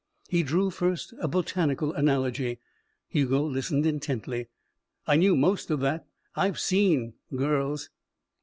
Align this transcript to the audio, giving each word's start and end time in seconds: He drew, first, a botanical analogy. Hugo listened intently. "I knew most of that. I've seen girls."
He 0.29 0.41
drew, 0.41 0.71
first, 0.71 1.13
a 1.19 1.27
botanical 1.27 1.93
analogy. 1.93 2.57
Hugo 3.07 3.43
listened 3.43 3.85
intently. 3.85 4.47
"I 5.05 5.15
knew 5.15 5.35
most 5.35 5.69
of 5.69 5.79
that. 5.81 6.07
I've 6.35 6.57
seen 6.59 7.13
girls." 7.35 7.91